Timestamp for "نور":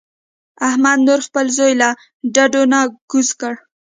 1.07-1.19